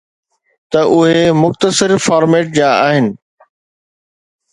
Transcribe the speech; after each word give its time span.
ته 0.71 0.79
اهي 0.95 1.23
مختصر 1.43 1.89
فارميٽ 2.05 2.45
جا 2.57 2.69
آهن 2.87 3.05